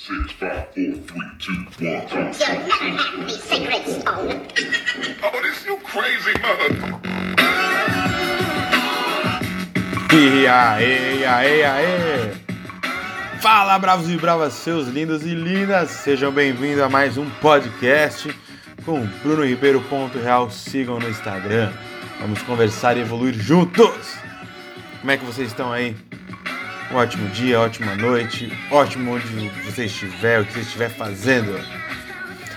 [0.00, 1.80] Six, five, four, three, two, one.
[1.80, 4.46] You'll never have the sacred stone.
[5.24, 6.70] Oh, this you crazy mother.
[10.14, 12.32] E aê, e aê, aê!
[13.40, 15.90] Fala, bravos e bravas, seus lindos e lindas!
[15.90, 18.32] Sejam bem-vindos a mais um podcast
[18.84, 19.80] com Bruno Ribeiro.
[19.80, 20.48] Ponto Real.
[20.48, 21.72] Sigam no Instagram.
[22.20, 24.14] Vamos conversar e evoluir juntos!
[25.00, 25.96] Como é que vocês estão aí?
[26.90, 29.26] Um ótimo dia, ótima noite, ótimo onde
[29.62, 31.52] você estiver, o que você estiver fazendo.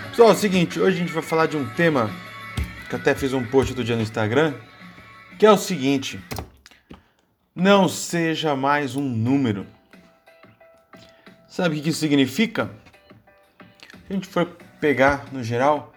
[0.08, 2.10] Pessoal, é o seguinte, hoje a gente vai falar de um tema
[2.88, 4.54] que até fiz um post outro dia no Instagram,
[5.38, 6.18] que é o seguinte:
[7.54, 9.66] não seja mais um número.
[11.46, 12.70] Sabe o que isso significa?
[14.08, 14.46] A gente for
[14.80, 15.92] pegar no geral,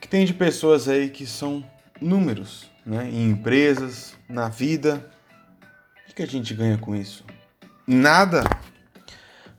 [0.00, 1.68] que tem de pessoas aí que são
[2.00, 3.10] números, né?
[3.10, 5.10] Em empresas, na vida.
[6.08, 7.24] O que a gente ganha com isso?
[7.86, 8.44] Nada.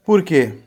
[0.04, 0.58] Por quê?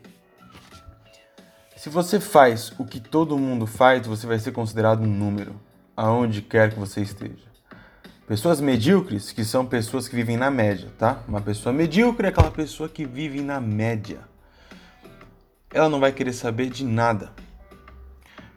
[1.76, 5.60] Se você faz o que todo mundo faz, você vai ser considerado um número,
[5.94, 7.50] aonde quer que você esteja.
[8.26, 11.22] Pessoas medíocres, que são pessoas que vivem na média, tá?
[11.28, 14.20] Uma pessoa medíocre é aquela pessoa que vive na média.
[15.70, 17.32] Ela não vai querer saber de nada.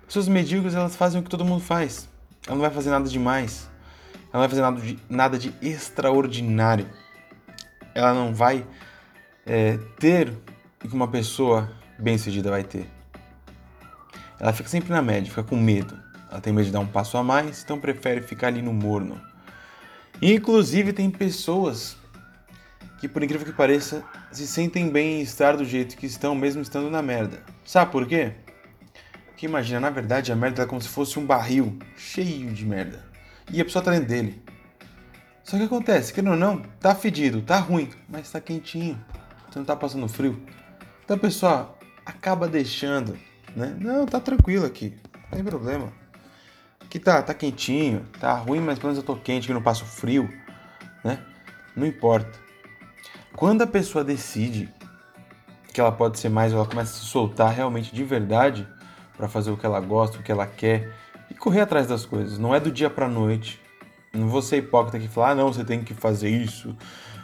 [0.06, 2.08] Pessoas medíocres, elas fazem o que todo mundo faz.
[2.46, 3.70] Ela não vai fazer nada demais.
[4.32, 6.88] Ela não vai fazer nada de, nada de extraordinário.
[7.94, 8.66] Ela não vai
[9.46, 10.30] é, ter
[10.84, 12.88] o que uma pessoa bem-sucedida vai ter.
[14.40, 15.98] Ela fica sempre na média, fica com medo.
[16.30, 19.22] Ela tem medo de dar um passo a mais, então prefere ficar ali no morno.
[20.22, 21.98] Inclusive, tem pessoas
[23.00, 26.62] que, por incrível que pareça, se sentem bem em estar do jeito que estão, mesmo
[26.62, 27.44] estando na merda.
[27.66, 28.34] Sabe por quê?
[29.28, 33.06] Porque imagina, na verdade, a merda é como se fosse um barril cheio de merda.
[33.52, 34.42] E a pessoa tá dentro dele.
[35.44, 38.98] Só que acontece, querendo ou não, tá fedido, tá ruim, mas tá quentinho.
[39.54, 40.42] Você não tá passando frio.
[41.06, 43.16] Então a pessoa acaba deixando
[43.56, 43.76] né?
[43.80, 45.92] Não, tá tranquilo aqui, não tem problema.
[46.80, 49.86] Aqui tá, tá quentinho, tá ruim, mas pelo menos eu tô quente, que não passo
[49.86, 50.30] frio,
[51.04, 51.20] né?
[51.76, 52.40] Não importa.
[53.36, 54.70] Quando a pessoa decide
[55.74, 58.68] que ela pode ser mais, ela começa a se soltar realmente de verdade
[59.18, 60.94] para fazer o que ela gosta, o que ela quer
[61.30, 62.38] e correr atrás das coisas.
[62.38, 63.60] Não é do dia para noite.
[64.14, 66.78] Não vou ser hipócrita que falar, ah, não, você tem que fazer isso,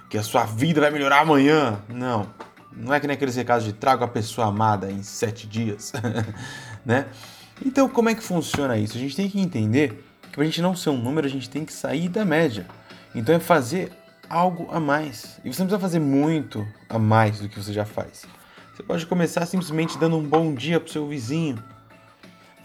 [0.10, 1.80] que a sua vida vai melhorar amanhã.
[1.88, 2.28] Não,
[2.72, 5.94] não é que nem aqueles recados de trago a pessoa amada em sete dias,
[6.86, 7.06] né?
[7.66, 8.98] Então, como é que funciona isso?
[8.98, 11.66] A gente tem que entender que pra gente não ser um número, a gente tem
[11.66, 12.66] que sair da média.
[13.14, 13.92] Então é fazer
[14.30, 15.40] algo a mais.
[15.44, 18.26] E você não precisa fazer muito a mais do que você já faz.
[18.74, 21.62] Você pode começar simplesmente dando um bom dia pro seu vizinho,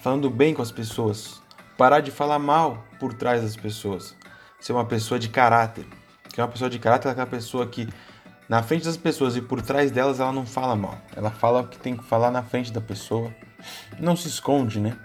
[0.01, 1.43] falando bem com as pessoas,
[1.77, 4.15] parar de falar mal por trás das pessoas,
[4.61, 5.87] ser uma pessoa de caráter.
[6.35, 7.89] Que é uma pessoa de caráter aquela pessoa que
[8.49, 10.99] na frente das pessoas e por trás delas ela não fala mal.
[11.15, 13.33] Ela fala o que tem que falar na frente da pessoa.
[14.01, 14.97] Não se esconde, né?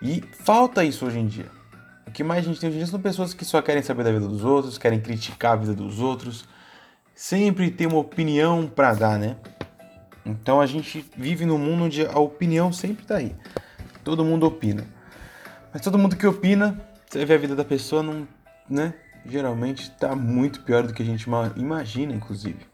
[0.00, 1.50] E falta isso hoje em dia.
[2.06, 4.04] O que mais a gente tem hoje em dia são pessoas que só querem saber
[4.04, 6.46] da vida dos outros, querem criticar a vida dos outros,
[7.14, 9.36] sempre tem uma opinião para dar, né?
[10.24, 13.36] Então a gente vive num mundo onde a opinião sempre tá aí.
[14.02, 14.86] Todo mundo opina.
[15.74, 18.26] Mas todo mundo que opina, você vê a vida da pessoa, não,
[18.66, 18.94] né?
[19.26, 22.66] Geralmente está muito pior do que a gente imagina, inclusive.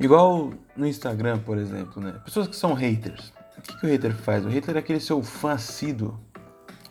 [0.00, 2.12] Igual no Instagram, por exemplo, né?
[2.24, 3.32] Pessoas que são haters.
[3.56, 4.44] O que, que o hater faz?
[4.44, 6.18] O hater é aquele seu fã assíduo.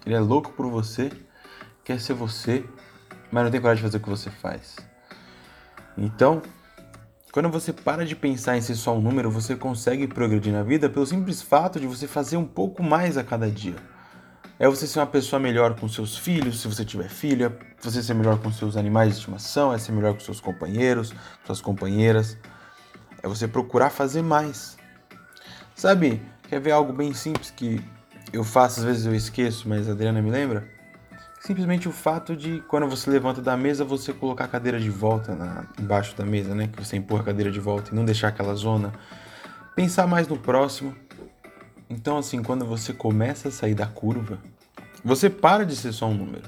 [0.05, 1.11] Ele é louco por você,
[1.83, 2.65] quer ser você,
[3.31, 4.75] mas não tem coragem de fazer o que você faz.
[5.97, 6.41] Então,
[7.31, 10.89] quando você para de pensar em ser só um número, você consegue progredir na vida
[10.89, 13.75] pelo simples fato de você fazer um pouco mais a cada dia.
[14.59, 18.15] É você ser uma pessoa melhor com seus filhos, se você tiver filha, você ser
[18.15, 21.13] melhor com seus animais de estimação, é ser melhor com seus companheiros,
[21.45, 22.35] suas companheiras.
[23.21, 24.75] É você procurar fazer mais.
[25.75, 26.19] Sabe,
[26.49, 27.83] quer ver algo bem simples que
[28.33, 30.67] eu faço, às vezes eu esqueço, mas a Adriana me lembra?
[31.39, 35.35] Simplesmente o fato de quando você levanta da mesa, você colocar a cadeira de volta
[35.35, 36.67] na, embaixo da mesa, né?
[36.67, 38.91] Que você empurra a cadeira de volta e não deixar aquela zona.
[39.75, 40.95] Pensar mais no próximo
[41.89, 44.39] então, assim, quando você começa a sair da curva,
[45.03, 46.43] você para de ser só um número.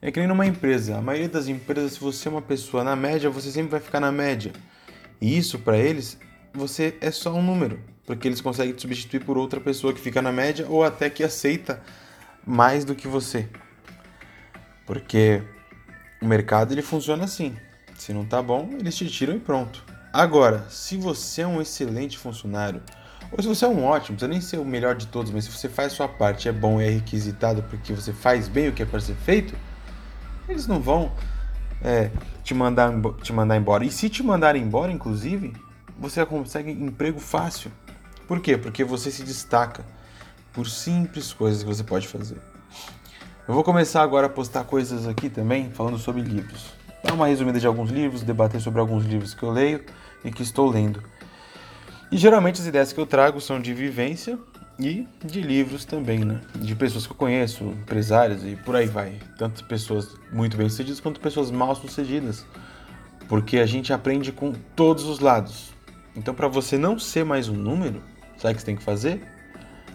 [0.00, 0.96] É que nem numa empresa.
[0.96, 4.00] A maioria das empresas, se você é uma pessoa na média, você sempre vai ficar
[4.00, 4.52] na média.
[5.20, 6.18] E isso, para eles,
[6.52, 7.80] você é só um número.
[8.06, 11.24] Porque eles conseguem te substituir por outra pessoa que fica na média ou até que
[11.24, 11.82] aceita
[12.46, 13.48] mais do que você.
[14.86, 15.42] Porque
[16.20, 17.56] o mercado ele funciona assim.
[17.96, 19.84] Se não tá bom, eles te tiram e pronto.
[20.12, 22.82] Agora, se você é um excelente funcionário,
[23.36, 25.50] ou se você é um ótimo, você nem ser o melhor de todos, mas se
[25.50, 28.82] você faz sua parte, é bom e é requisitado porque você faz bem o que
[28.82, 29.54] é para ser feito,
[30.48, 31.10] eles não vão
[31.82, 32.10] é,
[32.44, 33.84] te, mandar, te mandar embora.
[33.84, 35.52] E se te mandarem embora, inclusive,
[35.98, 37.72] você consegue emprego fácil.
[38.28, 38.56] Por quê?
[38.56, 39.84] Porque você se destaca
[40.52, 42.38] por simples coisas que você pode fazer.
[43.48, 46.72] Eu vou começar agora a postar coisas aqui também falando sobre livros.
[47.02, 49.84] Dar uma resumida de alguns livros, debater sobre alguns livros que eu leio
[50.24, 51.02] e que estou lendo.
[52.14, 54.38] E geralmente as ideias que eu trago são de vivência
[54.78, 56.40] e de livros também, né?
[56.54, 59.18] De pessoas que eu conheço, empresários e por aí vai.
[59.36, 62.46] Tanto pessoas muito bem sucedidas quanto pessoas mal sucedidas.
[63.28, 65.72] Porque a gente aprende com todos os lados.
[66.14, 68.00] Então, para você não ser mais um número,
[68.36, 69.20] sabe o que você tem que fazer?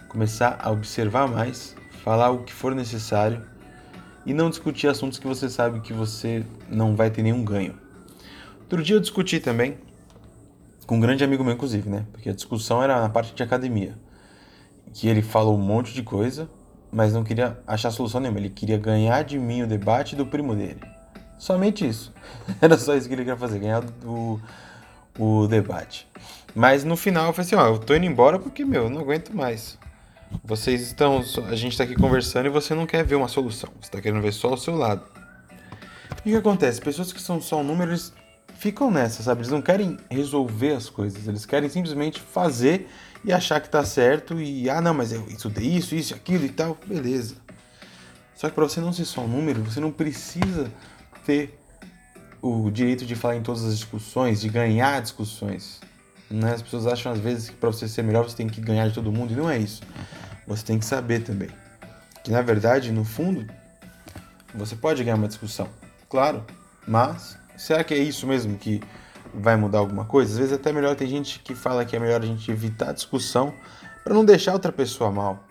[0.06, 1.74] Começar a observar mais,
[2.04, 3.40] falar o que for necessário
[4.26, 7.78] e não discutir assuntos que você sabe que você não vai ter nenhum ganho.
[8.60, 9.78] Outro dia eu discuti também
[10.90, 12.04] com um grande amigo meu, inclusive, né?
[12.10, 13.96] Porque a discussão era na parte de academia.
[14.92, 16.50] Que ele falou um monte de coisa,
[16.90, 18.40] mas não queria achar solução nenhuma.
[18.40, 20.80] Ele queria ganhar de mim o debate do primo dele.
[21.38, 22.12] Somente isso.
[22.60, 24.40] Era só isso que ele queria fazer, ganhar o,
[25.16, 26.08] o debate.
[26.56, 29.02] Mas no final eu falei assim, ó, eu tô indo embora porque, meu, eu não
[29.02, 29.78] aguento mais.
[30.42, 31.22] Vocês estão.
[31.48, 33.70] A gente tá aqui conversando e você não quer ver uma solução.
[33.80, 35.04] Você tá querendo ver só o seu lado.
[36.24, 36.80] E o que acontece?
[36.80, 38.12] Pessoas que são só números
[38.60, 39.40] ficam nessa, sabe?
[39.40, 42.88] Eles não querem resolver as coisas, eles querem simplesmente fazer
[43.24, 46.50] e achar que tá certo e, ah, não, mas eu estudei isso, isso, aquilo e
[46.50, 47.36] tal, beleza.
[48.34, 50.70] Só que para você não ser só um número, você não precisa
[51.24, 51.58] ter
[52.42, 55.80] o direito de falar em todas as discussões, de ganhar discussões.
[56.30, 56.52] Né?
[56.52, 58.94] As pessoas acham às vezes que para você ser melhor você tem que ganhar de
[58.94, 59.82] todo mundo e não é isso.
[60.46, 61.48] Você tem que saber também
[62.22, 63.46] que na verdade, no fundo,
[64.54, 65.68] você pode ganhar uma discussão,
[66.08, 66.44] claro,
[66.86, 68.80] mas será que é isso mesmo que
[69.34, 70.32] vai mudar alguma coisa?
[70.32, 72.92] Às vezes até melhor tem gente que fala que é melhor a gente evitar a
[72.92, 73.52] discussão
[74.02, 75.44] para não deixar outra pessoa mal.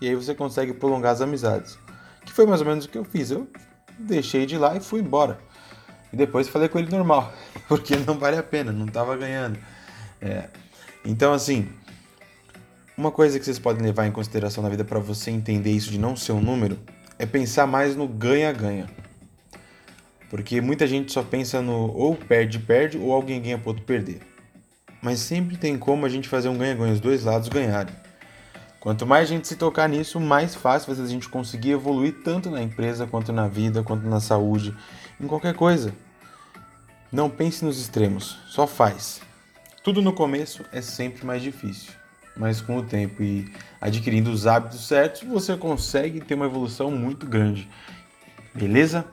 [0.00, 1.76] E aí você consegue prolongar as amizades.
[2.24, 3.32] Que foi mais ou menos o que eu fiz.
[3.32, 3.48] Eu
[3.98, 5.38] deixei de lá e fui embora.
[6.12, 7.32] E depois falei com ele normal,
[7.68, 9.58] porque não vale a pena, não estava ganhando.
[10.20, 10.48] É.
[11.04, 11.68] Então, assim,
[12.96, 15.98] uma coisa que vocês podem levar em consideração na vida para você entender isso de
[15.98, 16.78] não ser um número
[17.18, 18.86] é pensar mais no ganha-ganha.
[20.28, 24.20] Porque muita gente só pensa no ou perde-perde ou alguém ganha para outro perder.
[25.00, 27.94] Mas sempre tem como a gente fazer um ganha-ganha, os dois lados ganharem.
[28.80, 32.22] Quanto mais a gente se tocar nisso, mais fácil vai ser a gente conseguir evoluir
[32.22, 34.74] tanto na empresa, quanto na vida, quanto na saúde,
[35.20, 35.92] em qualquer coisa.
[37.10, 39.20] Não pense nos extremos, só faz.
[39.82, 41.92] Tudo no começo é sempre mais difícil,
[42.36, 47.26] mas com o tempo e adquirindo os hábitos certos, você consegue ter uma evolução muito
[47.26, 47.68] grande.
[48.54, 49.04] Beleza?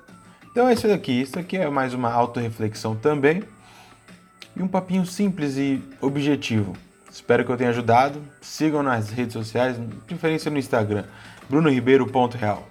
[0.53, 1.19] Então é isso daqui.
[1.19, 3.41] Isso aqui é mais uma autorreflexão também.
[4.55, 6.77] E um papinho simples e objetivo.
[7.11, 8.21] Espero que eu tenha ajudado.
[8.39, 11.05] Sigam nas redes sociais, preferência no Instagram,
[11.49, 12.67] brunoribeiro.real.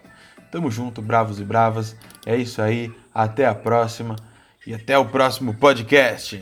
[0.52, 1.96] Tamo junto, bravos e bravas.
[2.24, 2.92] É isso aí.
[3.12, 4.14] Até a próxima.
[4.64, 6.40] E até o próximo podcast.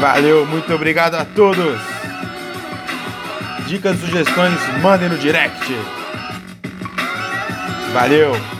[0.00, 1.78] Valeu, muito obrigado a todos.
[3.66, 5.74] Dicas sugestões, mandem no direct.
[7.92, 8.59] Valeu!